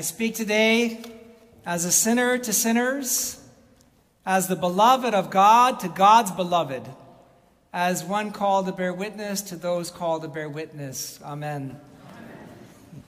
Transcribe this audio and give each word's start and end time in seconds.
I 0.00 0.02
speak 0.02 0.34
today 0.34 0.98
as 1.66 1.84
a 1.84 1.92
sinner 1.92 2.38
to 2.38 2.54
sinners, 2.54 3.38
as 4.24 4.48
the 4.48 4.56
beloved 4.56 5.12
of 5.12 5.28
God 5.28 5.78
to 5.80 5.90
God's 5.90 6.30
beloved, 6.30 6.88
as 7.70 8.02
one 8.02 8.32
called 8.32 8.64
to 8.64 8.72
bear 8.72 8.94
witness 8.94 9.42
to 9.42 9.56
those 9.56 9.90
called 9.90 10.22
to 10.22 10.28
bear 10.28 10.48
witness. 10.48 11.20
Amen. 11.22 11.78
Amen. 12.14 13.04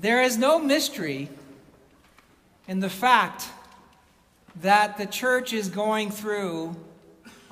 There 0.00 0.20
is 0.20 0.36
no 0.36 0.58
mystery 0.58 1.28
in 2.66 2.80
the 2.80 2.90
fact 2.90 3.44
that 4.62 4.98
the 4.98 5.06
church 5.06 5.52
is 5.52 5.68
going 5.68 6.10
through 6.10 6.74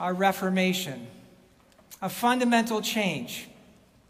a 0.00 0.12
reformation, 0.12 1.06
a 2.02 2.08
fundamental 2.08 2.82
change. 2.82 3.46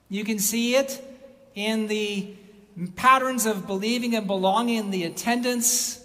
You 0.09 0.25
can 0.25 0.39
see 0.39 0.75
it 0.75 1.05
in 1.55 1.87
the 1.87 2.35
patterns 2.97 3.47
of 3.47 3.67
believing 3.67 4.15
and 4.15 4.27
belonging 4.27 4.77
in 4.79 4.91
the 4.91 5.05
attendance, 5.05 6.05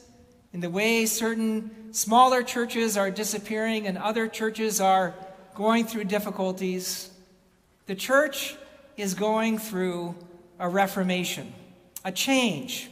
in 0.54 0.60
the 0.60 0.70
way 0.70 1.06
certain 1.06 1.94
smaller 1.94 2.44
churches 2.44 2.98
are 2.98 3.12
disappearing 3.12 3.88
and 3.88 3.98
other 3.98 4.28
churches 4.28 4.80
are 4.80 5.14
going 5.56 5.86
through 5.86 6.06
difficulties. 6.06 7.10
The 7.88 7.96
church 7.96 8.56
is 8.98 9.14
going 9.14 9.58
through 9.58 10.16
a 10.60 10.70
reformation, 10.70 11.54
a 12.06 12.12
change. 12.12 12.90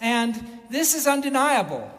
And 0.00 0.60
this 0.70 0.94
is 0.94 1.06
undeniable. 1.06 1.90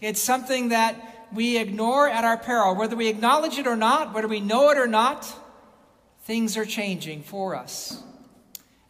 It's 0.00 0.20
something 0.20 0.68
that 0.68 1.28
we 1.32 1.56
ignore 1.56 2.08
at 2.08 2.24
our 2.24 2.36
peril. 2.36 2.74
Whether 2.74 2.96
we 2.96 3.08
acknowledge 3.08 3.58
it 3.58 3.66
or 3.66 3.76
not, 3.76 4.12
whether 4.14 4.28
we 4.28 4.40
know 4.40 4.70
it 4.70 4.78
or 4.78 4.86
not, 4.86 5.32
things 6.24 6.56
are 6.56 6.66
changing 6.66 7.22
for 7.22 7.54
us. 7.54 8.02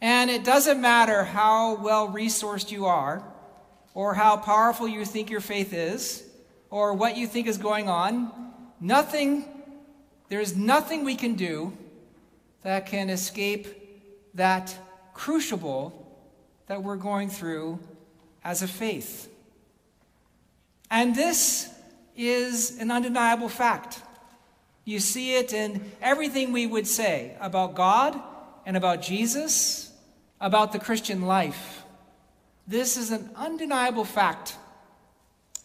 And 0.03 0.29
it 0.29 0.43
doesn't 0.43 0.81
matter 0.81 1.23
how 1.23 1.75
well 1.75 2.09
resourced 2.09 2.71
you 2.71 2.87
are, 2.87 3.23
or 3.93 4.13
how 4.13 4.35
powerful 4.35 4.85
you 4.85 5.05
think 5.05 5.29
your 5.29 5.39
faith 5.39 5.71
is, 5.73 6.25
or 6.69 6.93
what 6.93 7.15
you 7.15 7.25
think 7.25 7.47
is 7.47 7.57
going 7.57 7.87
on, 7.87 8.29
nothing, 8.81 9.45
there's 10.27 10.57
nothing 10.57 11.05
we 11.05 11.15
can 11.15 11.35
do 11.35 11.71
that 12.63 12.85
can 12.85 13.09
escape 13.09 13.65
that 14.33 14.77
crucible 15.13 16.21
that 16.67 16.83
we're 16.83 16.97
going 16.97 17.29
through 17.29 17.79
as 18.43 18.61
a 18.61 18.67
faith. 18.67 19.29
And 20.91 21.15
this 21.15 21.69
is 22.17 22.77
an 22.77 22.91
undeniable 22.91 23.47
fact. 23.47 24.01
You 24.83 24.99
see 24.99 25.37
it 25.37 25.53
in 25.53 25.93
everything 26.01 26.51
we 26.51 26.67
would 26.67 26.87
say 26.87 27.37
about 27.39 27.75
God 27.75 28.21
and 28.65 28.75
about 28.75 29.01
Jesus 29.01 29.91
about 30.39 30.71
the 30.71 30.79
Christian 30.79 31.23
life. 31.23 31.83
This 32.67 32.97
is 32.97 33.11
an 33.11 33.29
undeniable 33.35 34.05
fact. 34.05 34.55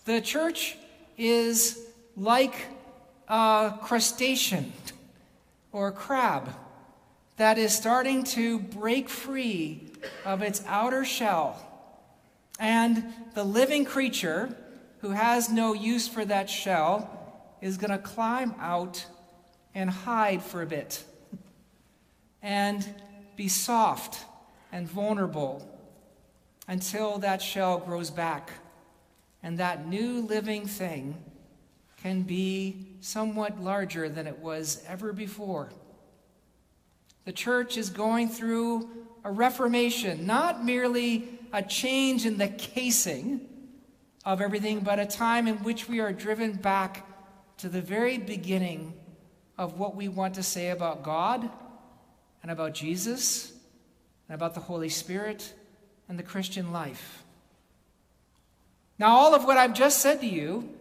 The 0.05 0.21
church 0.21 0.77
is 1.17 1.79
like 2.17 2.55
a 3.29 3.75
crustacean 3.83 4.73
or 5.71 5.89
a 5.89 5.93
crab 5.93 6.49
that 7.37 7.57
is 7.57 7.73
starting 7.73 8.25
to 8.25 8.59
break 8.59 9.09
free 9.09 9.93
of 10.25 10.43
its 10.43 10.63
outer 10.67 11.05
shell. 11.05 11.65
And 12.59 13.05
the 13.35 13.45
living 13.45 13.85
creature 13.85 14.57
who 15.01 15.11
has 15.11 15.49
no 15.49 15.73
use 15.73 16.09
for 16.09 16.25
that 16.25 16.51
shell 16.51 17.09
is 17.61 17.77
going 17.77 17.93
to 17.93 17.99
climb 17.99 18.55
out 18.59 19.07
and 19.75 19.89
hide 19.89 20.43
for 20.43 20.63
a 20.63 20.67
bit 20.67 21.05
and 22.43 22.87
be 23.37 23.47
soft 23.47 24.25
and 24.73 24.89
vulnerable 24.89 25.69
until 26.67 27.19
that 27.19 27.41
shell 27.41 27.79
grows 27.79 28.11
back 28.11 28.51
and 29.43 29.59
that 29.59 29.87
new 29.87 30.21
living 30.21 30.67
thing 30.67 31.17
can 32.03 32.23
be 32.23 32.87
somewhat 33.01 33.61
larger 33.61 34.09
than 34.09 34.27
it 34.27 34.39
was 34.39 34.83
ever 34.87 35.13
before. 35.13 35.71
The 37.25 37.33
church 37.33 37.77
is 37.77 37.91
going 37.91 38.29
through 38.29 38.89
a 39.25 39.31
reformation, 39.31 40.27
not 40.27 40.65
merely 40.65 41.29
a 41.53 41.63
change 41.63 42.25
in 42.25 42.39
the 42.39 42.49
casing 42.49 43.47
of 44.25 44.41
everything, 44.41 44.81
but 44.81 44.99
a 44.99 45.07
time 45.07 45.49
in 45.49 45.57
which 45.59 45.89
we 45.89 46.01
are 46.01 46.13
driven 46.13 46.53
back 46.53 47.07
to 47.59 47.69
the 47.69 47.81
very 47.81 48.19
beginning 48.19 48.95
of 49.57 49.79
what 49.79 49.97
we 49.97 50.09
want 50.09 50.35
to 50.35 50.43
say 50.43 50.71
about 50.71 51.03
God 51.03 51.49
and 52.43 52.51
about 52.51 52.75
Jesus 52.75 53.53
and 54.29 54.35
about 54.35 54.55
the 54.55 54.61
Holy 54.61 54.89
Spirit 54.89 55.55
and 56.09 56.19
the 56.19 56.23
Christian 56.23 56.73
life. 56.73 57.25
Now, 58.99 59.17
all 59.17 59.35
of 59.35 59.45
what 59.45 59.57
I've 59.57 59.75
just 59.75 60.01
said 60.01 60.21
to 60.21 60.27
you 60.27 60.75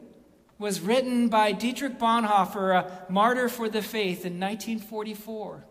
was 0.57 0.81
written 0.81 1.29
by 1.29 1.51
Dietrich 1.51 1.99
Bonhoeffer, 1.99 2.75
a 2.75 3.11
martyr 3.11 3.47
for 3.47 3.69
the 3.69 3.81
faith, 3.81 4.25
in 4.25 4.39
1944. 4.39 5.63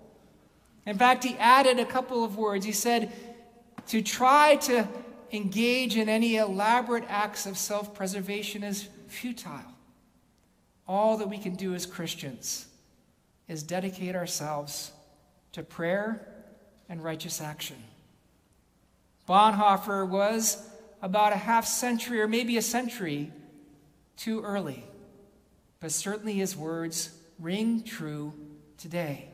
In 0.87 0.97
fact, 0.97 1.25
he 1.25 1.35
added 1.39 1.81
a 1.81 1.85
couple 1.85 2.25
of 2.25 2.37
words. 2.37 2.65
He 2.65 2.73
said, 2.73 3.11
To 3.89 4.01
try 4.01 4.57
to 4.57 4.87
engage 5.33 5.97
in 5.97 6.09
any 6.09 6.37
elaborate 6.37 7.05
acts 7.09 7.47
of 7.47 7.59
self 7.59 7.95
preservation 7.95 8.63
is 8.63 8.89
futile. 9.09 9.75
All 10.87 11.17
that 11.17 11.29
we 11.29 11.39
can 11.39 11.57
do 11.57 11.75
as 11.75 11.85
Christians 11.85 12.69
is 13.49 13.65
dedicate 13.65 14.15
ourselves 14.15 14.93
to 15.51 15.65
prayer 15.65 16.36
and 16.89 17.03
righteous 17.03 17.41
action. 17.41 17.77
Bonhoeffer 19.29 20.09
was 20.09 20.69
about 21.03 21.33
a 21.33 21.37
half 21.37 21.67
century 21.67 22.21
or 22.21 22.29
maybe 22.29 22.57
a 22.57 22.63
century 22.63 23.33
too 24.17 24.43
early, 24.43 24.85
but 25.81 25.93
certainly 25.93 26.35
his 26.35 26.57
words 26.57 27.11
ring 27.39 27.83
true 27.83 28.33
today. 28.79 29.29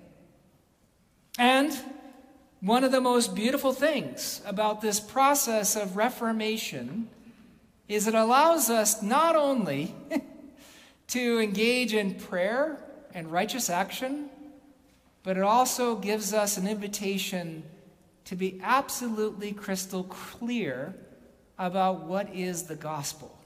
And 1.38 1.76
one 2.60 2.84
of 2.84 2.92
the 2.92 3.00
most 3.00 3.34
beautiful 3.34 3.72
things 3.72 4.40
about 4.46 4.80
this 4.80 5.00
process 5.00 5.76
of 5.76 5.96
reformation 5.96 7.08
is 7.88 8.06
it 8.06 8.14
allows 8.14 8.70
us 8.70 9.02
not 9.02 9.36
only 9.36 9.94
to 11.08 11.40
engage 11.40 11.92
in 11.92 12.14
prayer 12.14 12.78
and 13.12 13.30
righteous 13.30 13.68
action, 13.68 14.30
but 15.22 15.36
it 15.36 15.42
also 15.42 15.96
gives 15.96 16.32
us 16.32 16.56
an 16.56 16.66
invitation 16.66 17.62
to 18.24 18.36
be 18.36 18.60
absolutely 18.62 19.52
crystal 19.52 20.04
clear 20.04 20.94
about 21.58 22.04
what 22.04 22.34
is 22.34 22.64
the 22.64 22.76
gospel. 22.76 23.38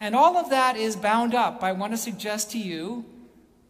And 0.00 0.14
all 0.14 0.36
of 0.36 0.50
that 0.50 0.76
is 0.76 0.96
bound 0.96 1.34
up, 1.34 1.62
I 1.62 1.72
want 1.72 1.92
to 1.92 1.96
suggest 1.96 2.50
to 2.52 2.58
you, 2.58 3.04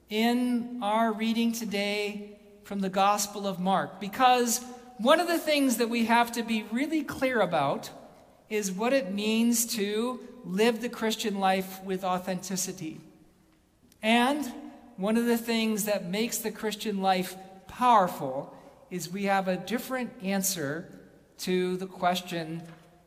in 0.09 0.79
our 0.83 1.13
reading 1.13 1.53
today 1.53 2.39
from 2.65 2.81
the 2.81 2.89
Gospel 2.89 3.47
of 3.47 3.59
Mark. 3.59 4.01
Because 4.01 4.61
one 4.99 5.21
of 5.21 5.29
the 5.29 5.39
things 5.39 5.77
that 5.77 5.89
we 5.89 6.07
have 6.07 6.33
to 6.33 6.43
be 6.43 6.65
really 6.73 7.03
clear 7.03 7.41
about 7.41 7.91
is 8.49 8.71
what 8.71 8.93
it 8.93 9.13
means 9.13 9.67
to 9.67 10.21
live 10.45 10.81
the 10.81 10.89
Christian 10.89 11.41
life 11.41 11.83
with 11.83 12.05
authenticity. 12.05 13.01
And 14.03 14.53
one 14.97 15.17
of 15.17 15.27
the 15.27 15.39
things 15.39 15.85
that 15.85 16.07
makes 16.07 16.39
the 16.39 16.51
Christian 16.51 17.03
life 17.03 17.37
powerful 17.69 18.57
is 18.91 19.11
we 19.11 19.25
have 19.25 19.49
a 19.49 19.57
different 19.57 20.13
answer 20.23 20.91
to 21.39 21.77
the 21.77 21.87
question 21.87 22.63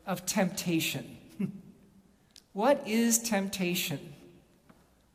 of 0.06 0.24
temptation. 0.24 1.16
what 2.52 2.86
is 2.86 3.18
temptation? 3.18 4.14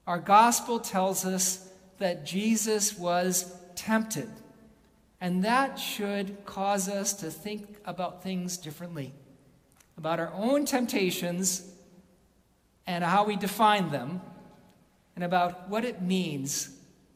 Our 0.05 0.19
gospel 0.19 0.79
tells 0.79 1.25
us 1.25 1.69
that 1.97 2.25
Jesus 2.25 2.97
was 2.97 3.55
tempted, 3.75 4.29
and 5.21 5.43
that 5.45 5.79
should 5.79 6.45
cause 6.45 6.89
us 6.89 7.13
to 7.13 7.31
think 7.31 7.77
about 7.85 8.21
things 8.21 8.57
differently, 8.57 9.13
about 9.97 10.19
our 10.19 10.31
own 10.33 10.65
temptations 10.65 11.71
and 12.85 13.03
how 13.03 13.23
we 13.23 13.35
define 13.35 13.91
them 13.91 14.21
and 15.15 15.23
about 15.23 15.69
what 15.69 15.85
it 15.85 16.01
means 16.01 16.69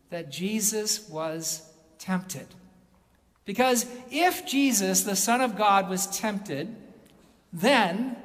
that 0.10 0.32
Jesus 0.32 1.08
was 1.10 1.70
tempted. 1.98 2.48
Because 3.46 3.86
if 4.12 4.46
Jesus, 4.46 5.04
the 5.04 5.16
Son 5.16 5.42
of 5.42 5.58
God, 5.58 5.90
was 5.90 6.08
tempted, 6.08 6.76
then 7.52 8.16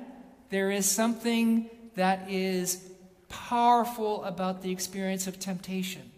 there 0.51 0.71
is 0.71 0.89
something 0.89 1.69
that 1.95 2.31
is 2.31 2.91
powerful 3.29 4.23
about 4.25 4.63
the 4.63 4.71
experience 4.71 5.27
of 5.27 5.39
temptation. 5.39 6.11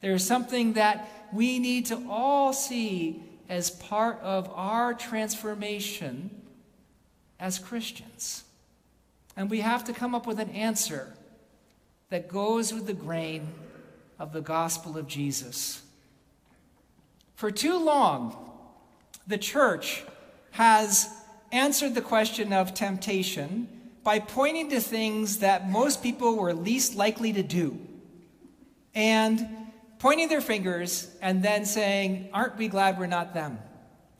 There 0.00 0.12
is 0.12 0.26
something 0.26 0.74
that 0.74 1.08
we 1.32 1.58
need 1.58 1.86
to 1.86 2.04
all 2.08 2.52
see 2.52 3.22
as 3.48 3.70
part 3.70 4.20
of 4.20 4.50
our 4.54 4.92
transformation 4.92 6.30
as 7.38 7.58
Christians. 7.58 8.44
And 9.36 9.50
we 9.50 9.60
have 9.60 9.84
to 9.84 9.92
come 9.92 10.14
up 10.14 10.26
with 10.26 10.38
an 10.38 10.50
answer 10.50 11.14
that 12.10 12.28
goes 12.28 12.72
with 12.72 12.86
the 12.86 12.92
grain 12.92 13.52
of 14.18 14.32
the 14.32 14.40
gospel 14.40 14.96
of 14.96 15.06
Jesus. 15.06 15.82
For 17.34 17.50
too 17.50 17.78
long, 17.78 18.36
the 19.26 19.38
church 19.38 20.04
has 20.52 21.08
answered 21.52 21.94
the 21.94 22.00
question 22.00 22.52
of 22.52 22.74
temptation 22.74 23.68
by 24.04 24.20
pointing 24.20 24.70
to 24.70 24.80
things 24.80 25.38
that 25.40 25.68
most 25.68 26.02
people 26.02 26.36
were 26.36 26.54
least 26.54 26.94
likely 26.94 27.32
to 27.32 27.42
do 27.42 27.78
and 28.94 29.46
pointing 29.98 30.28
their 30.28 30.40
fingers 30.40 31.10
and 31.20 31.42
then 31.42 31.64
saying, 31.66 32.28
Aren't 32.32 32.56
we 32.56 32.68
glad 32.68 32.98
we're 32.98 33.06
not 33.06 33.34
them? 33.34 33.58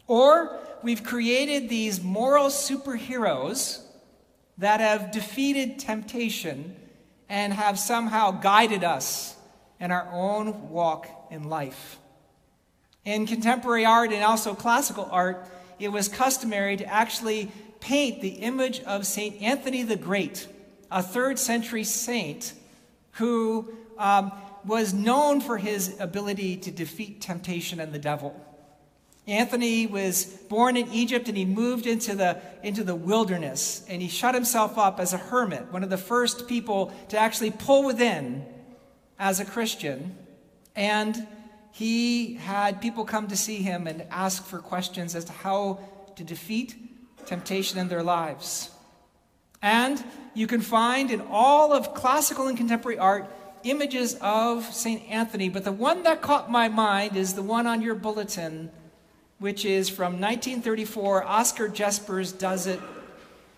Or 0.09 0.59
we've 0.83 1.05
created 1.05 1.69
these 1.69 2.03
moral 2.03 2.47
superheroes 2.47 3.83
that 4.59 4.81
have 4.81 5.12
defeated 5.12 5.79
temptation 5.79 6.75
and 7.28 7.52
have 7.52 7.78
somehow 7.78 8.31
guided 8.31 8.84
us 8.84 9.37
in 9.81 9.90
our 9.90 10.08
own 10.12 10.70
walk 10.70 11.08
in 11.31 11.44
life. 11.44 11.99
In 13.05 13.26
contemporary 13.26 13.84
art 13.84 14.12
and 14.12 14.25
also 14.25 14.55
classical 14.55 15.08
art, 15.11 15.46
it 15.78 15.88
was 15.88 16.08
customary 16.08 16.76
to 16.76 16.84
actually 16.87 17.50
paint 17.81 18.20
the 18.20 18.28
image 18.28 18.81
of 18.81 19.06
St. 19.06 19.40
Anthony 19.43 19.82
the 19.82 19.96
Great, 19.96 20.49
a 20.90 21.02
third 21.02 21.38
century 21.38 21.84
saint 21.84 22.52
who 23.12 23.73
um, 23.99 24.32
was 24.64 24.93
known 24.93 25.40
for 25.40 25.58
his 25.58 25.99
ability 26.00 26.56
to 26.56 26.70
defeat 26.70 27.20
temptation 27.20 27.81
and 27.81 27.93
the 27.93 27.99
devil. 27.99 28.34
Anthony 29.26 29.87
was 29.88 30.25
born 30.25 30.76
in 30.76 30.88
Egypt 30.93 31.28
and 31.28 31.37
he 31.37 31.44
moved 31.44 31.87
into 31.87 32.14
the, 32.14 32.40
into 32.62 32.84
the 32.84 32.94
wilderness 32.94 33.84
and 33.88 34.00
he 34.00 34.08
shut 34.08 34.34
himself 34.34 34.78
up 34.78 35.00
as 35.00 35.12
a 35.12 35.19
hermit, 35.19 35.73
one 35.73 35.82
of 35.82 35.90
the 35.90 35.99
first 35.99 36.46
people 36.46 36.93
to 37.08 37.19
actually 37.19 37.50
pull 37.50 37.84
within 37.84 38.44
as 39.19 39.40
a 39.40 39.44
Christian. 39.44 40.17
And 40.76 41.26
he 41.73 42.34
had 42.34 42.81
people 42.81 43.05
come 43.05 43.26
to 43.28 43.37
see 43.37 43.56
him 43.56 43.87
and 43.87 44.05
ask 44.11 44.44
for 44.44 44.61
questions 44.61 45.14
as 45.14 45.25
to 45.25 45.32
how 45.32 45.81
to 46.14 46.25
defeat 46.25 46.76
temptation 47.26 47.78
in 47.78 47.88
their 47.88 48.02
lives. 48.02 48.70
And 49.61 50.02
you 50.34 50.46
can 50.46 50.61
find 50.61 51.11
in 51.11 51.20
all 51.31 51.73
of 51.73 51.94
classical 51.94 52.46
and 52.46 52.56
contemporary 52.56 52.99
art 52.99 53.28
images 53.64 54.17
of 54.20 54.64
St. 54.64 55.02
Anthony, 55.11 55.49
but 55.49 55.64
the 55.64 55.73
one 55.73 56.05
that 56.05 56.23
caught 56.23 56.50
my 56.50 56.69
mind 56.69 57.17
is 57.17 57.34
the 57.34 57.43
one 57.43 57.67
on 57.67 57.82
your 57.82 57.96
bulletin, 57.96 58.70
which 59.38 59.65
is 59.65 59.88
from 59.88 60.15
1934. 60.15 61.25
Oscar 61.25 61.69
Jespers 61.69 62.37
does 62.37 62.67
it. 62.67 62.81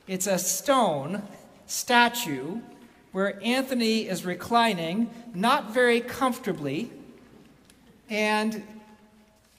It's 0.07 0.27
a 0.27 0.39
stone 0.39 1.23
statue 1.67 2.61
where 3.13 3.39
Anthony 3.43 4.09
is 4.09 4.25
reclining, 4.25 5.11
not 5.35 5.73
very 5.73 6.01
comfortably 6.01 6.91
and 8.11 8.63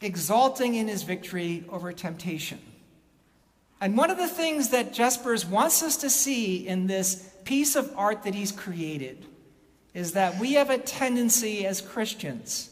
exalting 0.01 0.75
in 0.75 0.87
his 0.87 1.03
victory 1.03 1.63
over 1.69 1.91
temptation. 1.91 2.59
And 3.81 3.97
one 3.97 4.09
of 4.09 4.17
the 4.17 4.27
things 4.27 4.69
that 4.69 4.93
Jespers 4.93 5.47
wants 5.47 5.81
us 5.83 5.97
to 5.97 6.09
see 6.09 6.67
in 6.67 6.87
this 6.87 7.29
piece 7.45 7.75
of 7.75 7.93
art 7.95 8.23
that 8.23 8.35
he's 8.35 8.51
created 8.51 9.25
is 9.93 10.13
that 10.13 10.37
we 10.39 10.53
have 10.53 10.69
a 10.69 10.77
tendency 10.77 11.65
as 11.65 11.81
Christians 11.81 12.71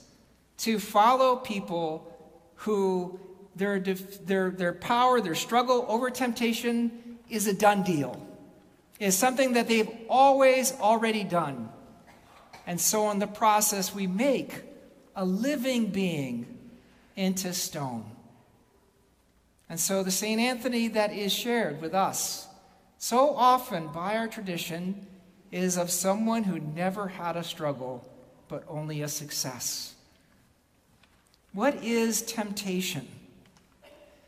to 0.59 0.79
follow 0.79 1.37
people 1.37 2.13
who 2.55 3.19
their, 3.57 3.79
their, 3.79 4.51
their 4.51 4.73
power, 4.73 5.19
their 5.21 5.35
struggle 5.35 5.85
over 5.87 6.09
temptation 6.09 7.17
is 7.29 7.47
a 7.47 7.53
done 7.53 7.83
deal, 7.83 8.25
is 8.99 9.17
something 9.17 9.53
that 9.53 9.67
they've 9.67 9.89
always 10.09 10.73
already 10.73 11.23
done. 11.23 11.69
And 12.65 12.79
so, 12.79 13.09
in 13.11 13.19
the 13.19 13.27
process, 13.27 13.93
we 13.95 14.07
make 14.07 14.63
a 15.15 15.25
living 15.25 15.87
being 15.87 16.57
into 17.15 17.53
stone. 17.53 18.05
And 19.69 19.79
so 19.79 20.03
the 20.03 20.11
St. 20.11 20.39
Anthony 20.39 20.87
that 20.89 21.11
is 21.11 21.33
shared 21.33 21.81
with 21.81 21.93
us 21.93 22.47
so 22.97 23.35
often 23.35 23.87
by 23.87 24.15
our 24.15 24.27
tradition 24.27 25.07
is 25.51 25.77
of 25.77 25.91
someone 25.91 26.43
who 26.43 26.59
never 26.59 27.07
had 27.07 27.35
a 27.35 27.43
struggle, 27.43 28.07
but 28.47 28.63
only 28.67 29.01
a 29.01 29.07
success. 29.07 29.95
What 31.53 31.83
is 31.83 32.21
temptation? 32.21 33.07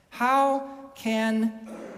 How 0.09 0.91
can 0.95 1.53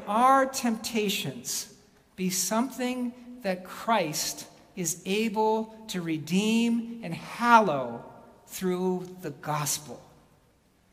our 0.07 0.45
temptations 0.45 1.73
be 2.15 2.29
something 2.29 3.13
that 3.41 3.63
Christ 3.63 4.47
is 4.75 5.01
able 5.05 5.75
to 5.87 6.01
redeem 6.01 7.01
and 7.03 7.13
hallow 7.13 8.05
through 8.47 9.07
the 9.21 9.31
gospel? 9.31 10.01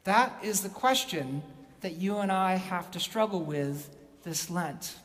That 0.05 0.33
is 0.43 0.63
the 0.63 0.69
question 0.69 1.43
that 1.81 1.97
you 1.97 2.19
and 2.19 2.33
I 2.33 2.57
have 2.57 2.91
to 2.93 3.01
struggle 3.01 3.43
with 3.43 3.95
this 4.25 4.51
Lent. 4.51 4.97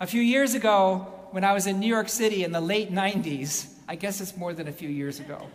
A 0.00 0.06
few 0.06 0.20
years 0.20 0.54
ago, 0.54 1.06
when 1.30 1.44
I 1.44 1.52
was 1.52 1.66
in 1.66 1.80
New 1.80 1.88
York 1.88 2.08
City 2.08 2.44
in 2.44 2.52
the 2.52 2.60
late 2.60 2.92
90s, 2.92 3.68
I 3.88 3.96
guess 3.96 4.20
it's 4.20 4.36
more 4.36 4.52
than 4.52 4.68
a 4.68 4.72
few 4.72 4.88
years 4.88 5.20
ago. 5.20 5.48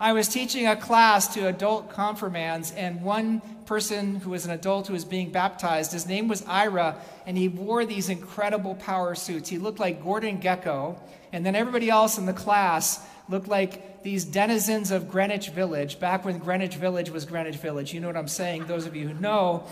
I 0.00 0.12
was 0.12 0.28
teaching 0.28 0.68
a 0.68 0.76
class 0.76 1.34
to 1.34 1.48
adult 1.48 1.90
confirmands, 1.90 2.70
and 2.70 3.02
one 3.02 3.40
person 3.66 4.16
who 4.16 4.30
was 4.30 4.44
an 4.44 4.52
adult 4.52 4.86
who 4.86 4.92
was 4.92 5.04
being 5.04 5.30
baptized, 5.30 5.90
his 5.90 6.06
name 6.06 6.28
was 6.28 6.44
Ira, 6.46 6.96
and 7.26 7.36
he 7.36 7.48
wore 7.48 7.84
these 7.84 8.08
incredible 8.08 8.76
power 8.76 9.16
suits. 9.16 9.48
He 9.48 9.58
looked 9.58 9.80
like 9.80 10.04
Gordon 10.04 10.40
Gekko, 10.40 11.00
and 11.32 11.44
then 11.44 11.56
everybody 11.56 11.90
else 11.90 12.16
in 12.16 12.26
the 12.26 12.32
class 12.32 13.04
looked 13.28 13.48
like 13.48 14.04
these 14.04 14.24
denizens 14.24 14.92
of 14.92 15.10
Greenwich 15.10 15.48
Village, 15.50 15.98
back 15.98 16.24
when 16.24 16.38
Greenwich 16.38 16.76
Village 16.76 17.10
was 17.10 17.24
Greenwich 17.24 17.56
Village. 17.56 17.92
You 17.92 17.98
know 17.98 18.06
what 18.06 18.16
I'm 18.16 18.28
saying, 18.28 18.66
those 18.66 18.86
of 18.86 18.94
you 18.94 19.08
who 19.08 19.14
know. 19.14 19.64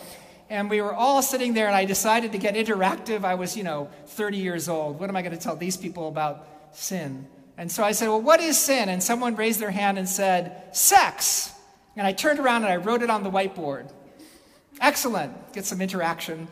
And 0.50 0.68
we 0.68 0.80
were 0.80 0.92
all 0.92 1.22
sitting 1.22 1.54
there, 1.54 1.68
and 1.68 1.76
I 1.76 1.84
decided 1.84 2.32
to 2.32 2.38
get 2.38 2.56
interactive. 2.56 3.24
I 3.24 3.36
was, 3.36 3.56
you 3.56 3.62
know, 3.62 3.90
30 4.06 4.38
years 4.38 4.68
old. 4.68 4.98
What 4.98 5.08
am 5.08 5.14
I 5.14 5.22
going 5.22 5.36
to 5.36 5.40
tell 5.40 5.54
these 5.54 5.76
people 5.76 6.08
about 6.08 6.46
sin? 6.72 7.26
And 7.58 7.70
so 7.70 7.82
I 7.82 7.92
said, 7.92 8.08
Well, 8.08 8.20
what 8.20 8.40
is 8.40 8.58
sin? 8.58 8.88
And 8.88 9.02
someone 9.02 9.36
raised 9.36 9.60
their 9.60 9.70
hand 9.70 9.98
and 9.98 10.08
said, 10.08 10.74
Sex. 10.76 11.52
And 11.96 12.06
I 12.06 12.12
turned 12.12 12.38
around 12.38 12.64
and 12.64 12.72
I 12.72 12.76
wrote 12.76 13.02
it 13.02 13.10
on 13.10 13.22
the 13.22 13.30
whiteboard. 13.30 13.90
Excellent. 14.80 15.52
Get 15.52 15.64
some 15.64 15.80
interaction. 15.80 16.48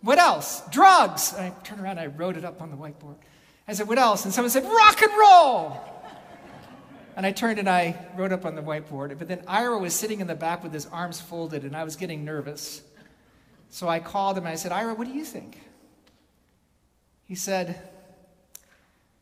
What 0.00 0.18
else? 0.18 0.62
Drugs. 0.70 1.32
And 1.36 1.46
I 1.46 1.50
turned 1.62 1.80
around 1.80 1.98
and 1.98 2.00
I 2.00 2.06
wrote 2.06 2.36
it 2.36 2.44
up 2.44 2.60
on 2.60 2.70
the 2.70 2.76
whiteboard. 2.76 3.16
I 3.68 3.74
said, 3.74 3.86
What 3.86 3.98
else? 3.98 4.24
And 4.24 4.34
someone 4.34 4.50
said, 4.50 4.64
Rock 4.64 5.00
and 5.02 5.12
roll. 5.16 5.80
And 7.16 7.26
I 7.26 7.32
turned 7.32 7.58
and 7.58 7.68
I 7.68 8.06
wrote 8.16 8.32
up 8.32 8.44
on 8.44 8.54
the 8.54 8.62
whiteboard. 8.62 9.18
But 9.18 9.28
then 9.28 9.42
Ira 9.46 9.78
was 9.78 9.92
sitting 9.92 10.20
in 10.20 10.26
the 10.26 10.36
back 10.36 10.62
with 10.62 10.72
his 10.72 10.86
arms 10.86 11.20
folded, 11.20 11.64
and 11.64 11.76
I 11.76 11.82
was 11.82 11.96
getting 11.96 12.24
nervous. 12.24 12.80
So 13.70 13.88
I 13.88 13.98
called 13.98 14.38
him 14.38 14.44
and 14.44 14.52
I 14.52 14.54
said, 14.54 14.72
Ira, 14.72 14.94
what 14.94 15.06
do 15.06 15.12
you 15.12 15.24
think? 15.24 15.60
He 17.24 17.34
said, 17.34 17.82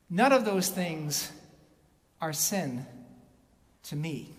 None 0.08 0.32
of 0.32 0.44
those 0.44 0.68
things 0.68 1.32
are 2.20 2.32
sin 2.32 2.86
to 3.84 3.96
me. 3.96 4.34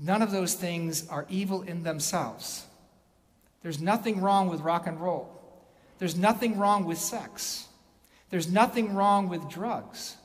None 0.00 0.22
of 0.22 0.30
those 0.30 0.54
things 0.54 1.08
are 1.08 1.26
evil 1.28 1.62
in 1.62 1.82
themselves. 1.82 2.64
There's 3.62 3.80
nothing 3.80 4.20
wrong 4.20 4.48
with 4.48 4.60
rock 4.60 4.86
and 4.86 5.00
roll. 5.00 5.34
There's 5.98 6.16
nothing 6.16 6.56
wrong 6.56 6.84
with 6.84 6.98
sex. 6.98 7.66
There's 8.30 8.50
nothing 8.50 8.94
wrong 8.94 9.28
with 9.28 9.48
drugs. 9.48 10.16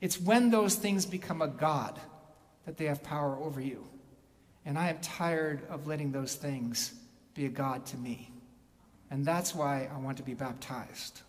It's 0.00 0.20
when 0.20 0.50
those 0.50 0.74
things 0.74 1.06
become 1.06 1.40
a 1.40 1.48
God 1.48 1.98
that 2.66 2.76
they 2.76 2.86
have 2.86 3.02
power 3.02 3.36
over 3.36 3.60
you. 3.60 3.86
And 4.66 4.78
I 4.78 4.88
am 4.88 4.98
tired 4.98 5.62
of 5.68 5.86
letting 5.86 6.10
those 6.10 6.34
things 6.34 6.92
be 7.34 7.46
a 7.46 7.50
God 7.50 7.86
to 7.86 7.96
me. 7.96 8.30
And 9.10 9.24
that's 9.24 9.54
why 9.54 9.88
I 9.94 9.98
want 9.98 10.16
to 10.16 10.22
be 10.22 10.34
baptized. 10.34 11.20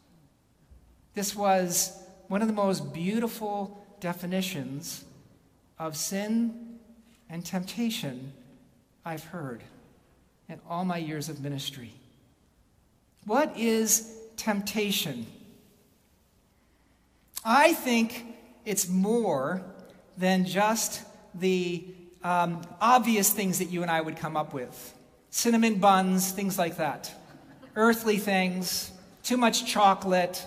This 1.15 1.35
was 1.35 1.97
one 2.27 2.41
of 2.41 2.47
the 2.47 2.53
most 2.53 2.93
beautiful 2.93 3.81
definitions 4.01 5.05
of 5.79 5.95
sin 5.95 6.77
and 7.29 7.43
temptation 7.43 8.33
I've 9.05 9.23
heard 9.23 9.63
in 10.49 10.59
all 10.69 10.85
my 10.85 10.97
years 10.97 11.29
of 11.29 11.41
ministry. 11.41 11.93
What 13.25 13.57
is 13.57 14.13
temptation? 14.35 15.25
I 17.43 17.73
think 17.73 18.25
it's 18.65 18.89
more 18.89 19.61
than 20.17 20.45
just 20.45 21.01
the 21.33 21.85
um, 22.23 22.61
obvious 22.81 23.31
things 23.31 23.59
that 23.59 23.65
you 23.65 23.83
and 23.83 23.91
I 23.91 24.01
would 24.01 24.17
come 24.17 24.35
up 24.35 24.53
with 24.53 24.93
cinnamon 25.29 25.75
buns, 25.75 26.31
things 26.31 26.57
like 26.57 26.77
that, 26.77 27.13
earthly 27.75 28.17
things, 28.17 28.91
too 29.21 29.37
much 29.37 29.65
chocolate, 29.65 30.45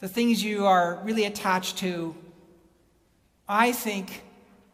the 0.00 0.08
things 0.08 0.42
you 0.42 0.66
are 0.66 0.98
really 1.04 1.24
attached 1.24 1.78
to. 1.78 2.14
I 3.48 3.72
think 3.72 4.22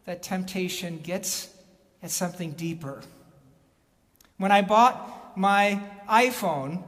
that 0.05 0.23
temptation 0.23 0.99
gets 0.99 1.53
at 2.01 2.11
something 2.11 2.51
deeper. 2.51 3.01
When 4.37 4.51
I 4.51 4.61
bought 4.61 5.37
my 5.37 5.81
iPhone, 6.09 6.83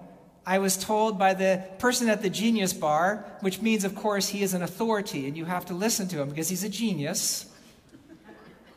I 0.46 0.60
was 0.60 0.78
told 0.78 1.20
by 1.20 1.34
the 1.34 1.64
person 1.80 2.10
at 2.10 2.22
the 2.22 2.30
Genius 2.30 2.74
Bar, 2.74 3.26
which 3.42 3.62
means, 3.62 3.84
of 3.84 3.94
course, 3.94 4.30
he 4.30 4.42
is 4.42 4.54
an 4.54 4.64
authority 4.64 5.28
and 5.28 5.36
you 5.36 5.46
have 5.46 5.66
to 5.66 5.74
listen 5.74 6.08
to 6.10 6.22
him 6.22 6.30
because 6.30 6.50
he's 6.50 6.64
a 6.64 6.70
genius. 6.70 7.46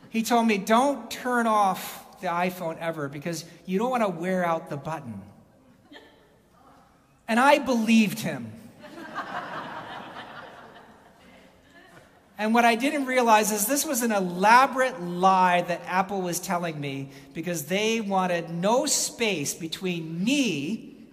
He 0.09 0.21
told 0.21 0.45
me, 0.45 0.57
don't 0.57 1.09
turn 1.09 1.47
off 1.47 2.21
the 2.21 2.27
iPhone 2.27 2.77
ever 2.79 3.07
because 3.07 3.45
you 3.65 3.79
don't 3.79 3.89
want 3.89 4.03
to 4.03 4.09
wear 4.09 4.45
out 4.45 4.69
the 4.69 4.77
button. 4.77 5.21
And 7.27 7.39
I 7.39 7.59
believed 7.59 8.19
him. 8.19 8.51
And 12.43 12.53
what 12.53 12.65
I 12.65 12.75
didn't 12.75 13.05
realize 13.05 13.53
is 13.53 13.67
this 13.67 13.85
was 13.85 14.01
an 14.01 14.11
elaborate 14.11 15.01
lie 15.01 15.61
that 15.61 15.81
Apple 15.85 16.21
was 16.21 16.41
telling 16.41 16.77
me 16.77 17.09
because 17.33 17.67
they 17.67 18.01
wanted 18.01 18.49
no 18.49 18.85
space 18.85 19.53
between 19.53 20.21
me 20.21 21.07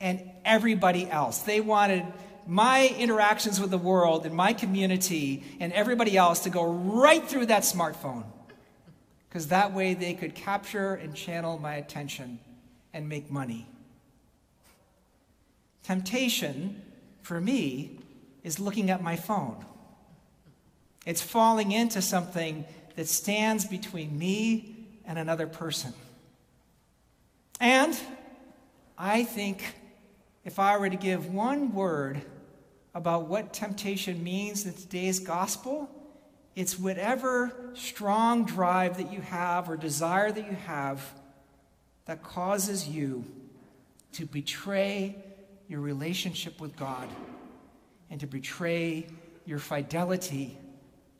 and 0.00 0.22
everybody 0.42 1.06
else. 1.10 1.40
They 1.40 1.60
wanted 1.60 2.06
my 2.46 2.94
interactions 2.96 3.60
with 3.60 3.70
the 3.70 3.76
world 3.76 4.24
and 4.24 4.34
my 4.34 4.54
community 4.54 5.44
and 5.60 5.70
everybody 5.74 6.16
else 6.16 6.44
to 6.44 6.48
go 6.48 6.64
right 6.64 7.28
through 7.28 7.44
that 7.46 7.64
smartphone 7.64 8.24
because 9.28 9.48
that 9.48 9.74
way 9.74 9.92
they 9.92 10.14
could 10.14 10.34
capture 10.34 10.94
and 10.94 11.14
channel 11.14 11.58
my 11.58 11.74
attention 11.74 12.38
and 12.94 13.06
make 13.06 13.30
money. 13.30 13.68
Temptation, 15.82 16.80
for 17.20 17.38
me, 17.38 17.98
is 18.42 18.58
looking 18.58 18.88
at 18.88 19.02
my 19.02 19.16
phone. 19.16 19.66
It's 21.06 21.22
falling 21.22 21.72
into 21.72 22.02
something 22.02 22.64
that 22.96 23.08
stands 23.08 23.64
between 23.64 24.18
me 24.18 24.76
and 25.04 25.18
another 25.18 25.46
person. 25.46 25.92
And 27.60 27.98
I 28.96 29.24
think 29.24 29.74
if 30.44 30.58
I 30.58 30.76
were 30.78 30.90
to 30.90 30.96
give 30.96 31.32
one 31.32 31.72
word 31.72 32.22
about 32.94 33.28
what 33.28 33.52
temptation 33.52 34.22
means 34.22 34.66
in 34.66 34.74
today's 34.74 35.20
gospel, 35.20 35.88
it's 36.56 36.78
whatever 36.78 37.72
strong 37.74 38.44
drive 38.44 38.96
that 38.98 39.12
you 39.12 39.20
have 39.20 39.70
or 39.70 39.76
desire 39.76 40.32
that 40.32 40.44
you 40.44 40.56
have 40.66 41.14
that 42.06 42.22
causes 42.22 42.88
you 42.88 43.24
to 44.12 44.26
betray 44.26 45.16
your 45.68 45.80
relationship 45.80 46.60
with 46.60 46.76
God 46.76 47.08
and 48.10 48.18
to 48.20 48.26
betray 48.26 49.06
your 49.46 49.58
fidelity 49.58 50.58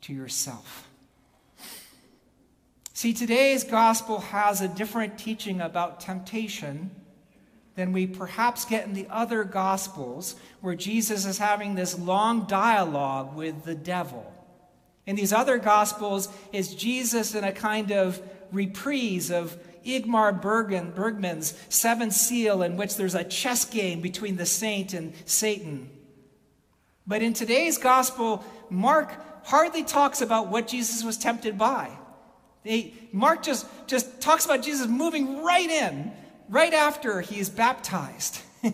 to 0.01 0.13
yourself. 0.13 0.87
See, 2.93 3.13
today's 3.13 3.63
gospel 3.63 4.19
has 4.19 4.61
a 4.61 4.67
different 4.67 5.17
teaching 5.17 5.61
about 5.61 5.99
temptation 5.99 6.91
than 7.75 7.93
we 7.93 8.05
perhaps 8.05 8.65
get 8.65 8.85
in 8.85 8.93
the 8.93 9.07
other 9.09 9.43
gospels, 9.43 10.35
where 10.59 10.75
Jesus 10.75 11.25
is 11.25 11.37
having 11.37 11.75
this 11.75 11.97
long 11.97 12.45
dialogue 12.45 13.35
with 13.35 13.63
the 13.63 13.75
devil. 13.75 14.31
In 15.05 15.15
these 15.15 15.33
other 15.33 15.57
Gospels, 15.57 16.29
is 16.53 16.75
Jesus 16.75 17.33
in 17.33 17.43
a 17.43 17.51
kind 17.51 17.91
of 17.91 18.21
reprise 18.51 19.31
of 19.31 19.57
Ingmar 19.85 20.39
Bergen, 20.39 20.91
Bergman's 20.91 21.57
Seven 21.69 22.11
Seal, 22.11 22.61
in 22.61 22.77
which 22.77 22.95
there's 22.95 23.15
a 23.15 23.23
chess 23.23 23.65
game 23.65 24.01
between 24.01 24.35
the 24.35 24.45
saint 24.45 24.93
and 24.93 25.13
Satan. 25.25 25.89
But 27.07 27.23
in 27.23 27.33
today's 27.33 27.79
Gospel, 27.79 28.45
Mark 28.69 29.11
hardly 29.43 29.83
talks 29.83 30.21
about 30.21 30.47
what 30.47 30.67
Jesus 30.67 31.03
was 31.03 31.17
tempted 31.17 31.57
by. 31.57 31.91
They, 32.63 32.93
Mark 33.11 33.43
just, 33.43 33.67
just 33.87 34.21
talks 34.21 34.45
about 34.45 34.61
Jesus 34.61 34.87
moving 34.87 35.43
right 35.43 35.69
in, 35.69 36.11
right 36.49 36.73
after 36.73 37.21
he 37.21 37.39
is 37.39 37.49
baptized. 37.49 38.41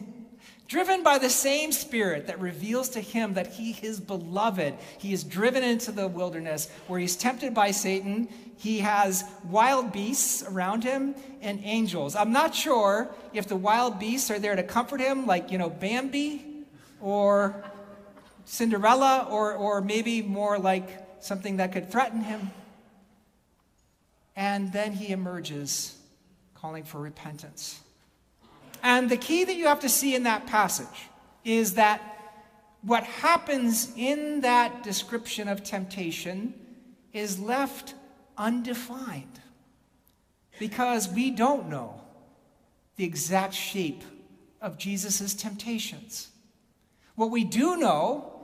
driven 0.67 1.01
by 1.01 1.17
the 1.17 1.29
same 1.29 1.71
spirit 1.71 2.27
that 2.27 2.39
reveals 2.39 2.89
to 2.89 2.99
him 2.99 3.33
that 3.35 3.47
he 3.47 3.77
is 3.81 3.99
beloved. 3.99 4.73
He 4.97 5.13
is 5.13 5.23
driven 5.23 5.63
into 5.63 5.91
the 5.91 6.07
wilderness 6.07 6.69
where 6.87 6.99
he's 6.99 7.15
tempted 7.15 7.53
by 7.53 7.71
Satan. 7.71 8.27
He 8.57 8.79
has 8.79 9.23
wild 9.45 9.93
beasts 9.93 10.43
around 10.43 10.83
him 10.83 11.15
and 11.41 11.61
angels. 11.63 12.15
I'm 12.15 12.33
not 12.33 12.53
sure 12.53 13.13
if 13.33 13.47
the 13.47 13.55
wild 13.55 13.99
beasts 13.99 14.29
are 14.29 14.39
there 14.39 14.55
to 14.55 14.63
comfort 14.63 14.99
him, 14.99 15.25
like, 15.25 15.51
you 15.51 15.57
know, 15.57 15.69
Bambi 15.69 16.65
or 16.99 17.63
Cinderella, 18.47 19.27
or, 19.29 19.53
or 19.53 19.81
maybe 19.81 20.21
more 20.21 20.57
like 20.57 21.21
something 21.21 21.57
that 21.57 21.73
could 21.73 21.91
threaten 21.91 22.21
him. 22.21 22.49
And 24.37 24.71
then 24.71 24.93
he 24.93 25.11
emerges 25.11 25.97
calling 26.55 26.85
for 26.85 26.99
repentance. 26.99 27.81
And 28.81 29.09
the 29.09 29.17
key 29.17 29.43
that 29.43 29.55
you 29.55 29.65
have 29.65 29.81
to 29.81 29.89
see 29.89 30.15
in 30.15 30.23
that 30.23 30.47
passage 30.47 31.09
is 31.43 31.73
that 31.73 32.01
what 32.81 33.03
happens 33.03 33.91
in 33.97 34.41
that 34.41 34.81
description 34.81 35.49
of 35.49 35.63
temptation 35.63 36.53
is 37.11 37.39
left 37.39 37.95
undefined 38.37 39.41
because 40.57 41.09
we 41.09 41.31
don't 41.31 41.67
know 41.67 41.99
the 42.95 43.03
exact 43.03 43.55
shape 43.55 44.03
of 44.61 44.77
Jesus' 44.77 45.33
temptations. 45.33 46.29
What 47.15 47.31
we 47.31 47.43
do 47.43 47.75
know 47.75 48.36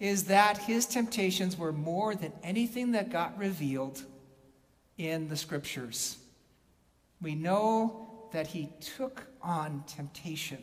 is 0.00 0.24
that 0.24 0.58
his 0.58 0.86
temptations 0.86 1.56
were 1.56 1.72
more 1.72 2.14
than 2.14 2.32
anything 2.42 2.92
that 2.92 3.10
got 3.10 3.36
revealed 3.38 4.02
in 4.96 5.28
the 5.28 5.36
scriptures. 5.36 6.18
We 7.20 7.34
know 7.34 8.28
that 8.32 8.46
he 8.48 8.70
took 8.80 9.26
on 9.42 9.84
temptation 9.86 10.62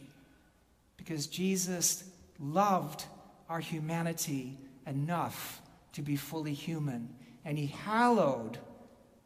because 0.97 1.27
Jesus 1.27 2.03
loved 2.39 3.05
our 3.49 3.59
humanity 3.59 4.57
enough 4.87 5.61
to 5.93 6.01
be 6.01 6.15
fully 6.15 6.53
human. 6.53 7.13
And 7.43 7.57
he 7.57 7.67
hallowed 7.67 8.57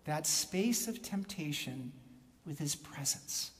that 0.05 0.25
space 0.25 0.87
of 0.87 1.01
temptation 1.01 1.91
with 2.45 2.59
his 2.59 2.75
presence. 2.75 3.51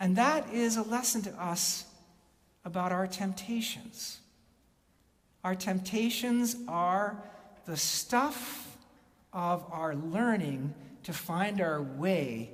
And 0.00 0.16
that 0.16 0.52
is 0.52 0.76
a 0.76 0.82
lesson 0.82 1.22
to 1.22 1.30
us 1.42 1.84
about 2.64 2.92
our 2.92 3.06
temptations. 3.06 4.20
Our 5.44 5.54
temptations 5.54 6.56
are 6.68 7.22
the 7.64 7.76
stuff 7.76 8.76
of 9.32 9.64
our 9.70 9.94
learning 9.94 10.74
to 11.04 11.12
find 11.12 11.60
our 11.60 11.82
way 11.82 12.50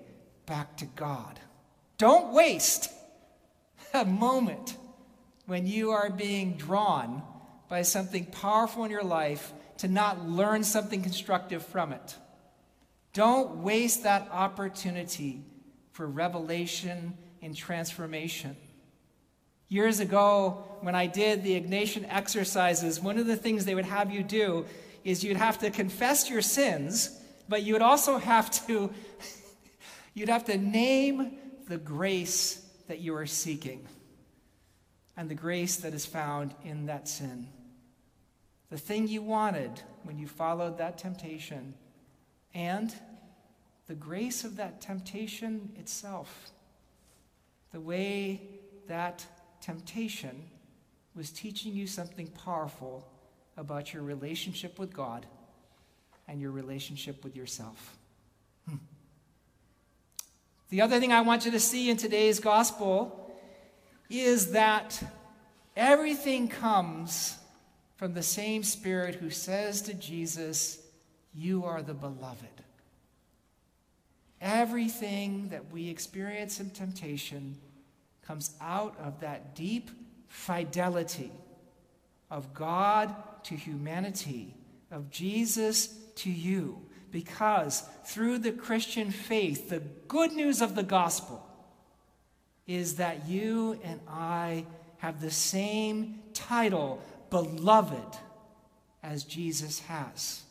back 0.46 0.76
to 0.78 0.86
God. 0.86 1.38
Don't 1.98 2.32
waste 2.32 2.90
a 3.92 4.04
moment 4.04 4.76
when 5.46 5.66
you 5.66 5.90
are 5.90 6.10
being 6.10 6.54
drawn 6.54 7.22
by 7.68 7.82
something 7.82 8.24
powerful 8.26 8.84
in 8.84 8.90
your 8.90 9.04
life 9.04 9.52
to 9.78 9.88
not 9.88 10.26
learn 10.26 10.64
something 10.64 11.02
constructive 11.02 11.64
from 11.64 11.92
it. 11.92 12.16
Don't 13.12 13.56
waste 13.58 14.04
that 14.04 14.28
opportunity 14.30 15.42
for 15.92 16.06
revelation 16.06 17.14
and 17.42 17.56
transformation. 17.56 18.56
Years 19.68 20.00
ago, 20.00 20.64
when 20.80 20.94
I 20.94 21.06
did 21.06 21.42
the 21.42 21.60
Ignatian 21.60 22.06
exercises, 22.08 23.00
one 23.00 23.18
of 23.18 23.26
the 23.26 23.37
things 23.37 23.64
they 23.64 23.75
would 23.75 23.84
have 23.84 24.10
you 24.10 24.22
do 24.22 24.64
is 25.04 25.22
you'd 25.22 25.37
have 25.37 25.58
to 25.58 25.70
confess 25.70 26.30
your 26.30 26.42
sins 26.42 27.18
but 27.48 27.62
you 27.62 27.72
would 27.72 27.82
also 27.82 28.18
have 28.18 28.50
to 28.66 28.92
you'd 30.14 30.28
have 30.28 30.44
to 30.44 30.56
name 30.56 31.38
the 31.66 31.78
grace 31.78 32.64
that 32.87 33.00
you 33.00 33.14
are 33.16 33.26
seeking 33.26 33.87
and 35.16 35.28
the 35.28 35.34
grace 35.34 35.76
that 35.76 35.94
is 35.94 36.06
found 36.06 36.54
in 36.64 36.87
that 36.87 37.08
sin. 37.08 37.48
The 38.70 38.78
thing 38.78 39.08
you 39.08 39.22
wanted 39.22 39.82
when 40.04 40.18
you 40.18 40.28
followed 40.28 40.78
that 40.78 40.98
temptation 40.98 41.75
and 42.54 42.94
the 43.87 43.94
grace 43.94 44.44
of 44.44 44.56
that 44.56 44.80
temptation 44.80 45.72
itself. 45.76 46.50
The 47.72 47.80
way 47.80 48.42
that 48.87 49.26
temptation 49.60 50.50
was 51.14 51.30
teaching 51.30 51.74
you 51.74 51.86
something 51.86 52.28
powerful 52.28 53.06
about 53.56 53.92
your 53.92 54.02
relationship 54.02 54.78
with 54.78 54.92
God 54.92 55.26
and 56.28 56.40
your 56.40 56.50
relationship 56.50 57.24
with 57.24 57.34
yourself. 57.34 57.96
Hmm. 58.68 58.76
The 60.70 60.80
other 60.80 61.00
thing 61.00 61.12
I 61.12 61.22
want 61.22 61.44
you 61.44 61.50
to 61.50 61.60
see 61.60 61.90
in 61.90 61.96
today's 61.96 62.38
gospel 62.38 63.34
is 64.08 64.52
that 64.52 65.02
everything 65.76 66.48
comes 66.48 67.36
from 67.96 68.14
the 68.14 68.22
same 68.22 68.62
Spirit 68.62 69.16
who 69.16 69.30
says 69.30 69.82
to 69.82 69.94
Jesus, 69.94 70.78
you 71.34 71.64
are 71.64 71.82
the 71.82 71.94
beloved. 71.94 72.46
Everything 74.40 75.48
that 75.48 75.72
we 75.72 75.88
experience 75.88 76.60
in 76.60 76.70
temptation 76.70 77.56
comes 78.28 78.50
out 78.61 78.94
of 79.02 79.20
that 79.20 79.54
deep 79.54 79.90
fidelity 80.28 81.32
of 82.30 82.52
God 82.52 83.14
to 83.44 83.54
humanity, 83.54 84.54
of 84.90 85.11
Jesus 85.11 85.87
to 86.16 86.30
you. 86.30 86.78
Because 87.11 87.85
through 88.04 88.38
the 88.38 88.52
Christian 88.52 89.11
faith, 89.11 89.70
the 89.70 89.80
good 90.08 90.32
news 90.32 90.61
of 90.61 90.75
the 90.75 90.82
gospel 90.82 91.42
is 92.66 92.97
that 92.97 93.26
you 93.26 93.80
and 93.82 93.99
I 94.06 94.66
have 94.99 95.23
the 95.23 95.30
same 95.30 96.20
title, 96.35 97.02
beloved, 97.30 98.18
as 99.02 99.25
Jesus 99.25 99.80
has. 99.80 100.42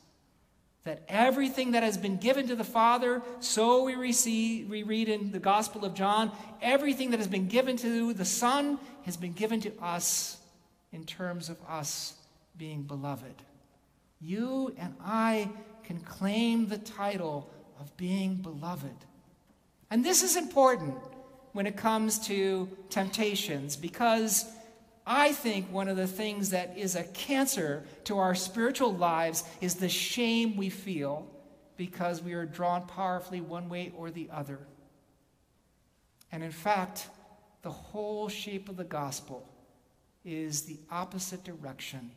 That 0.88 1.04
everything 1.10 1.72
that 1.72 1.84
has 1.84 1.98
been 1.98 2.16
given 2.16 2.48
to 2.48 2.56
the 2.56 2.64
Father, 2.64 3.22
so 3.42 3.84
we 3.84 3.96
receive, 3.96 4.70
we 4.70 4.84
read 4.84 5.10
in 5.10 5.34
the 5.34 5.40
Gospel 5.40 5.84
of 5.84 5.94
John, 5.94 6.32
everything 6.62 7.12
that 7.12 7.18
has 7.18 7.28
been 7.28 7.50
given 7.50 7.76
to 7.76 8.14
the 8.14 8.24
Son 8.24 8.80
has 9.04 9.18
been 9.18 9.34
given 9.34 9.60
to 9.60 9.72
us 9.82 10.38
in 10.94 11.04
terms 11.04 11.50
of 11.50 11.58
us 11.68 12.14
being 12.58 12.84
beloved. 12.84 13.36
You 14.22 14.74
and 14.78 14.96
I 15.04 15.50
can 15.84 16.00
claim 16.00 16.68
the 16.68 16.78
title 16.78 17.50
of 17.82 17.98
being 17.98 18.36
beloved. 18.36 18.96
And 19.92 20.06
this 20.06 20.24
is 20.24 20.38
important 20.38 20.96
when 21.52 21.68
it 21.68 21.76
comes 21.76 22.18
to 22.28 22.70
temptations 22.90 23.76
because 23.76 24.46
I 25.10 25.32
think 25.32 25.72
one 25.72 25.88
of 25.88 25.96
the 25.96 26.06
things 26.06 26.50
that 26.50 26.78
is 26.78 26.98
a 26.98 27.06
cancer 27.06 27.86
to 28.04 28.18
our 28.18 28.36
spiritual 28.36 28.94
lives 28.94 29.46
is 29.62 29.76
the 29.76 29.88
shame 29.88 30.58
we 30.58 30.70
feel 30.70 31.32
because 31.78 32.22
we 32.22 32.34
are 32.34 32.46
drawn 32.46 32.86
powerfully 32.86 33.40
one 33.40 33.70
way 33.70 33.94
or 33.96 34.12
the 34.12 34.30
other. 34.30 34.60
And 36.30 36.44
in 36.44 36.52
fact, 36.52 37.08
the 37.62 37.72
whole 37.72 38.28
shape 38.28 38.68
of 38.68 38.76
the 38.76 38.84
gospel 38.84 39.50
is 40.26 40.64
the 40.64 40.80
opposite 40.92 41.46
direction 41.46 42.12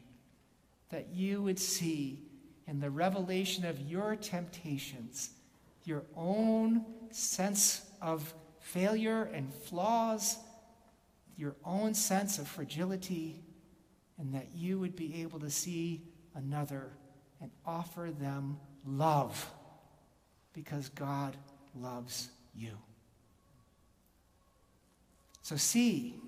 that 0.89 1.11
you 1.15 1.43
would 1.43 1.61
see 1.61 2.19
in 2.67 2.81
the 2.81 2.91
revelation 2.91 3.65
of 3.65 3.79
your 3.79 4.17
temptations, 4.17 5.31
your 5.85 6.03
own 6.17 6.85
sense 7.13 7.83
of 8.03 8.35
failure 8.59 9.31
and 9.33 9.55
flaws 9.55 10.39
your 11.41 11.57
own 11.65 11.95
sense 11.95 12.39
of 12.39 12.47
fragility, 12.47 13.43
and 14.19 14.35
that 14.35 14.49
you 14.55 14.79
would 14.79 14.95
be 14.95 15.23
able 15.23 15.41
to 15.41 15.49
see 15.49 16.03
another 16.35 16.93
and 17.41 17.51
offer 17.65 18.11
them 18.21 18.59
love 18.85 19.51
because 20.53 20.91
God 20.91 21.35
loves 21.75 22.29
you. 22.55 22.73
So, 25.41 25.57
see 25.57 26.21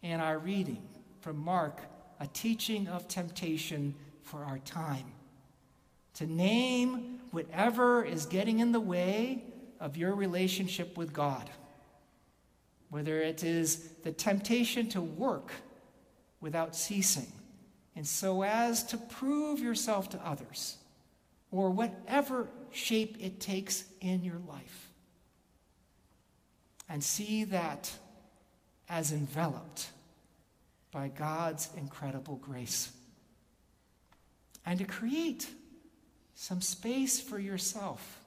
in 0.00 0.18
our 0.18 0.38
reading 0.38 0.82
from 1.20 1.36
Mark 1.36 1.80
a 2.18 2.26
teaching 2.26 2.88
of 2.88 3.06
temptation 3.08 3.94
for 4.22 4.44
our 4.44 4.58
time. 4.60 5.12
To 6.14 6.26
name 6.26 7.20
whatever 7.32 8.02
is 8.02 8.24
getting 8.24 8.60
in 8.60 8.72
the 8.72 8.80
way 8.80 9.44
of 9.78 9.96
your 9.98 10.14
relationship 10.14 10.96
with 10.96 11.12
God 11.12 11.50
whether 12.92 13.22
it 13.22 13.42
is 13.42 13.88
the 14.02 14.12
temptation 14.12 14.86
to 14.86 15.00
work 15.00 15.50
without 16.42 16.76
ceasing, 16.76 17.32
and 17.96 18.06
so 18.06 18.42
as 18.42 18.84
to 18.84 18.98
prove 18.98 19.60
yourself 19.60 20.10
to 20.10 20.18
others, 20.18 20.76
or 21.50 21.70
whatever 21.70 22.50
shape 22.70 23.16
it 23.18 23.40
takes 23.40 23.84
in 24.02 24.22
your 24.22 24.40
life. 24.46 24.90
And 26.86 27.02
see 27.02 27.44
that 27.44 27.90
as 28.90 29.10
enveloped 29.10 29.88
by 30.90 31.08
God's 31.08 31.70
incredible 31.78 32.36
grace. 32.36 32.92
And 34.66 34.78
to 34.78 34.84
create 34.84 35.48
some 36.34 36.60
space 36.60 37.18
for 37.22 37.38
yourself 37.38 38.21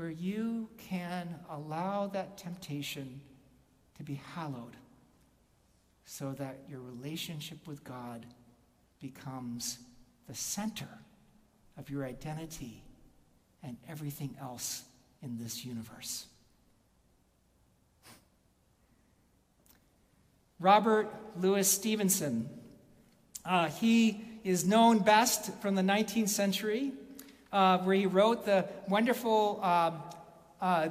where 0.00 0.08
you 0.08 0.66
can 0.78 1.28
allow 1.50 2.06
that 2.06 2.38
temptation 2.38 3.20
to 3.98 4.02
be 4.02 4.18
hallowed 4.34 4.74
so 6.06 6.32
that 6.32 6.58
your 6.70 6.80
relationship 6.80 7.58
with 7.66 7.84
God 7.84 8.24
becomes 8.98 9.78
the 10.26 10.34
center 10.34 10.88
of 11.76 11.90
your 11.90 12.06
identity 12.06 12.82
and 13.62 13.76
everything 13.90 14.34
else 14.40 14.84
in 15.22 15.36
this 15.36 15.66
universe. 15.66 16.24
Robert 20.60 21.14
Louis 21.36 21.68
Stevenson, 21.68 22.48
uh, 23.44 23.68
he 23.68 24.24
is 24.44 24.64
known 24.64 25.00
best 25.00 25.52
from 25.60 25.74
the 25.74 25.82
19th 25.82 26.30
century 26.30 26.92
uh, 27.52 27.78
where 27.78 27.94
he 27.94 28.06
wrote 28.06 28.44
the 28.44 28.66
wonderful 28.88 29.60
um, 29.62 30.02
uh, 30.60 30.88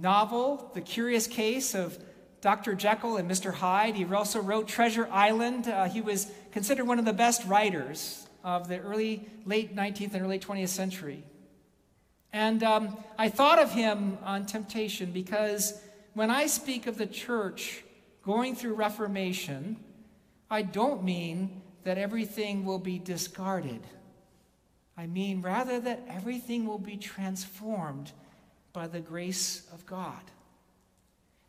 novel, 0.00 0.70
The 0.74 0.80
Curious 0.80 1.26
Case 1.26 1.74
of 1.74 1.98
Dr. 2.40 2.74
Jekyll 2.74 3.16
and 3.16 3.30
Mr. 3.30 3.52
Hyde. 3.52 3.96
He 3.96 4.04
also 4.04 4.40
wrote 4.40 4.68
Treasure 4.68 5.08
Island. 5.10 5.68
Uh, 5.68 5.84
he 5.88 6.00
was 6.00 6.30
considered 6.52 6.86
one 6.86 6.98
of 6.98 7.04
the 7.04 7.12
best 7.12 7.44
writers 7.46 8.26
of 8.44 8.68
the 8.68 8.78
early, 8.78 9.28
late 9.44 9.74
19th 9.74 10.14
and 10.14 10.22
early 10.22 10.38
20th 10.38 10.68
century. 10.68 11.24
And 12.32 12.62
um, 12.62 12.96
I 13.18 13.28
thought 13.28 13.58
of 13.58 13.72
him 13.72 14.18
on 14.22 14.46
temptation 14.46 15.10
because 15.10 15.80
when 16.14 16.30
I 16.30 16.46
speak 16.46 16.86
of 16.86 16.98
the 16.98 17.06
church 17.06 17.82
going 18.22 18.54
through 18.54 18.74
Reformation, 18.74 19.76
I 20.50 20.62
don't 20.62 21.02
mean 21.02 21.62
that 21.84 21.98
everything 21.98 22.64
will 22.64 22.78
be 22.78 22.98
discarded. 22.98 23.80
I 24.96 25.06
mean, 25.06 25.42
rather, 25.42 25.78
that 25.80 26.02
everything 26.08 26.66
will 26.66 26.78
be 26.78 26.96
transformed 26.96 28.12
by 28.72 28.86
the 28.86 29.00
grace 29.00 29.66
of 29.72 29.84
God. 29.86 30.22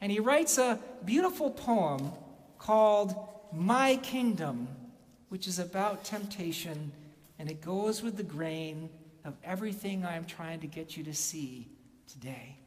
And 0.01 0.11
he 0.11 0.19
writes 0.19 0.57
a 0.57 0.79
beautiful 1.05 1.49
poem 1.49 2.11
called 2.59 3.15
My 3.53 3.97
Kingdom, 3.97 4.67
which 5.29 5.47
is 5.47 5.59
about 5.59 6.03
temptation, 6.03 6.91
and 7.39 7.49
it 7.49 7.61
goes 7.61 8.01
with 8.01 8.17
the 8.17 8.23
grain 8.23 8.89
of 9.25 9.35
everything 9.43 10.05
I 10.05 10.15
am 10.15 10.25
trying 10.25 10.59
to 10.61 10.67
get 10.67 10.95
you 10.97 11.03
to 11.03 11.13
see 11.13 11.67
today. 12.07 12.57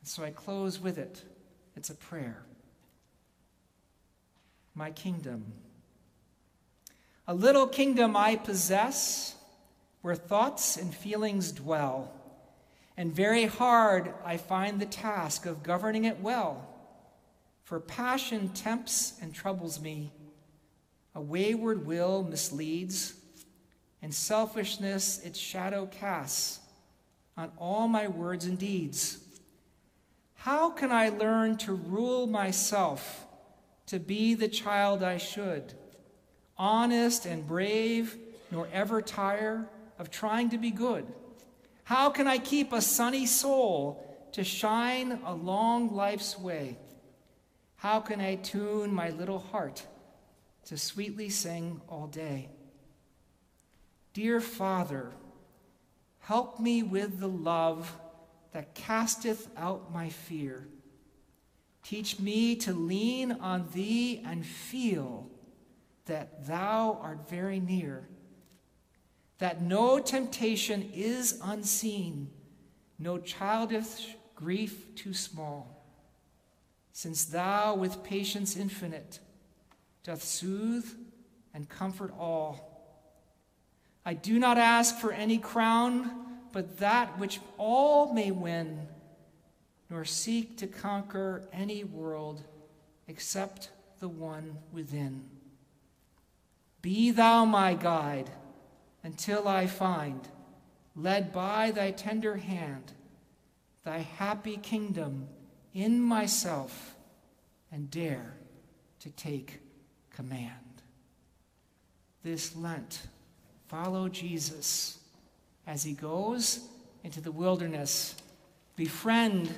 And 0.00 0.08
so 0.08 0.22
I 0.22 0.30
close 0.30 0.78
with 0.80 0.98
it. 0.98 1.22
It's 1.76 1.90
a 1.90 1.94
prayer. 1.94 2.42
My 4.74 4.90
kingdom. 4.90 5.52
A 7.26 7.34
little 7.34 7.66
kingdom 7.66 8.16
I 8.16 8.36
possess 8.36 9.34
where 10.04 10.14
thoughts 10.14 10.76
and 10.76 10.94
feelings 10.94 11.50
dwell. 11.50 12.12
And 12.94 13.10
very 13.10 13.46
hard 13.46 14.12
I 14.22 14.36
find 14.36 14.78
the 14.78 14.84
task 14.84 15.46
of 15.46 15.62
governing 15.62 16.04
it 16.04 16.20
well. 16.20 16.68
For 17.62 17.80
passion 17.80 18.50
tempts 18.50 19.14
and 19.22 19.32
troubles 19.32 19.80
me, 19.80 20.12
a 21.14 21.22
wayward 21.22 21.86
will 21.86 22.22
misleads, 22.22 23.14
and 24.02 24.14
selfishness 24.14 25.20
its 25.24 25.38
shadow 25.38 25.86
casts 25.86 26.60
on 27.34 27.50
all 27.56 27.88
my 27.88 28.06
words 28.06 28.44
and 28.44 28.58
deeds. 28.58 29.16
How 30.34 30.68
can 30.68 30.92
I 30.92 31.08
learn 31.08 31.56
to 31.56 31.72
rule 31.72 32.26
myself, 32.26 33.24
to 33.86 33.98
be 33.98 34.34
the 34.34 34.48
child 34.48 35.02
I 35.02 35.16
should, 35.16 35.72
honest 36.58 37.24
and 37.24 37.48
brave, 37.48 38.18
nor 38.50 38.68
ever 38.70 39.00
tire? 39.00 39.66
Of 39.98 40.10
trying 40.10 40.50
to 40.50 40.58
be 40.58 40.70
good? 40.70 41.06
How 41.84 42.10
can 42.10 42.26
I 42.26 42.38
keep 42.38 42.72
a 42.72 42.80
sunny 42.80 43.26
soul 43.26 44.28
to 44.32 44.42
shine 44.42 45.20
along 45.24 45.94
life's 45.94 46.38
way? 46.38 46.78
How 47.76 48.00
can 48.00 48.20
I 48.20 48.36
tune 48.36 48.92
my 48.92 49.10
little 49.10 49.38
heart 49.38 49.86
to 50.66 50.78
sweetly 50.78 51.28
sing 51.28 51.82
all 51.88 52.06
day? 52.06 52.48
Dear 54.14 54.40
Father, 54.40 55.12
help 56.20 56.58
me 56.58 56.82
with 56.82 57.20
the 57.20 57.28
love 57.28 57.94
that 58.52 58.74
casteth 58.74 59.48
out 59.56 59.92
my 59.92 60.08
fear. 60.08 60.66
Teach 61.82 62.18
me 62.18 62.56
to 62.56 62.72
lean 62.72 63.32
on 63.32 63.68
Thee 63.74 64.22
and 64.24 64.46
feel 64.46 65.28
that 66.06 66.46
Thou 66.46 66.98
art 67.02 67.28
very 67.28 67.60
near 67.60 68.08
that 69.38 69.62
no 69.62 69.98
temptation 69.98 70.90
is 70.94 71.40
unseen, 71.42 72.30
no 72.98 73.18
childish 73.18 74.16
grief 74.34 74.94
too 74.94 75.14
small, 75.14 75.84
since 76.92 77.24
thou 77.24 77.74
with 77.74 78.04
patience 78.04 78.56
infinite 78.56 79.18
doth 80.04 80.22
soothe 80.22 80.88
and 81.52 81.68
comfort 81.68 82.12
all. 82.18 82.70
I 84.04 84.14
do 84.14 84.38
not 84.38 84.58
ask 84.58 84.98
for 84.98 85.12
any 85.12 85.38
crown, 85.38 86.10
but 86.52 86.78
that 86.78 87.18
which 87.18 87.40
all 87.56 88.12
may 88.12 88.30
win, 88.30 88.86
nor 89.90 90.04
seek 90.04 90.58
to 90.58 90.66
conquer 90.66 91.48
any 91.52 91.84
world 91.84 92.44
except 93.08 93.70
the 94.00 94.08
one 94.08 94.58
within. 94.72 95.24
Be 96.82 97.10
thou 97.10 97.44
my 97.44 97.74
guide 97.74 98.30
until 99.04 99.46
I 99.46 99.66
find, 99.66 100.26
led 100.96 101.32
by 101.32 101.70
thy 101.70 101.92
tender 101.92 102.38
hand, 102.38 102.92
thy 103.84 103.98
happy 103.98 104.56
kingdom 104.56 105.28
in 105.74 106.00
myself, 106.00 106.96
and 107.70 107.90
dare 107.90 108.34
to 109.00 109.10
take 109.10 109.60
command. 110.10 110.50
This 112.22 112.56
Lent, 112.56 113.02
follow 113.68 114.08
Jesus 114.08 114.98
as 115.66 115.82
he 115.82 115.92
goes 115.92 116.66
into 117.02 117.20
the 117.20 117.32
wilderness, 117.32 118.14
befriend 118.76 119.52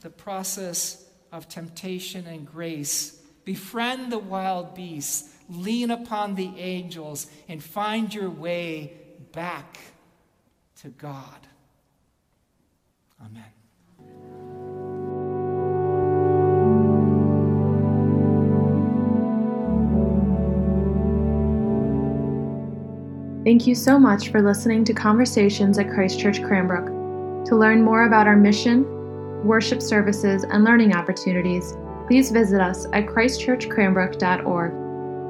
the 0.00 0.10
process 0.10 1.04
of 1.30 1.48
temptation 1.48 2.26
and 2.26 2.46
grace, 2.46 3.20
befriend 3.44 4.10
the 4.10 4.18
wild 4.18 4.74
beasts, 4.74 5.34
lean 5.48 5.90
upon 5.90 6.34
the 6.34 6.52
angels, 6.58 7.26
and 7.48 7.62
find 7.62 8.12
your 8.12 8.30
way 8.30 8.92
back 9.32 9.78
to 10.82 10.88
God. 10.88 11.46
Amen. 13.20 13.44
Thank 23.44 23.66
you 23.66 23.74
so 23.74 23.98
much 23.98 24.28
for 24.28 24.42
listening 24.42 24.84
to 24.84 24.92
Conversations 24.92 25.78
at 25.78 25.88
Christ 25.88 26.20
Church 26.20 26.42
Cranbrook. 26.42 27.46
To 27.46 27.56
learn 27.56 27.82
more 27.82 28.04
about 28.04 28.26
our 28.26 28.36
mission, 28.36 28.84
worship 29.42 29.80
services, 29.80 30.44
and 30.44 30.64
learning 30.64 30.94
opportunities, 30.94 31.72
please 32.06 32.30
visit 32.30 32.60
us 32.60 32.84
at 32.92 33.06
christchurchcranbrook.org. 33.06 34.87